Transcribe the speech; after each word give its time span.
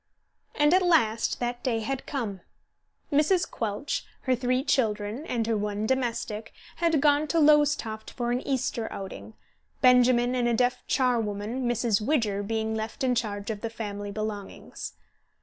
And 0.55 0.73
at 0.73 0.81
last 0.81 1.39
that 1.41 1.63
day 1.63 1.81
had 1.81 2.07
come. 2.07 2.41
Mrs. 3.11 3.47
Quelch, 3.47 4.03
her 4.21 4.33
three 4.35 4.63
children 4.63 5.27
and 5.27 5.45
her 5.45 5.55
one 5.55 5.85
domestic, 5.85 6.53
had 6.77 6.99
gone 7.01 7.27
to 7.27 7.39
Lowestoft 7.39 8.09
for 8.09 8.31
an 8.31 8.41
Easter 8.41 8.91
outing, 8.91 9.35
Benjamin 9.81 10.33
and 10.33 10.47
a 10.47 10.55
deaf 10.55 10.81
charwoman, 10.87 11.69
Mrs. 11.69 12.01
Widger, 12.01 12.41
being 12.41 12.73
left 12.73 13.03
in 13.03 13.13
charge 13.13 13.51
of 13.51 13.61
the 13.61 13.69
family 13.69 14.09
belongings. 14.09 14.93